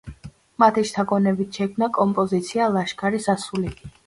მათი 0.61 0.83
შთაგონებით 0.91 1.59
შეიქმნა 1.59 1.91
კომპოზიცია 1.99 2.71
„ლაშარის 2.79 3.31
ასული“. 3.37 3.75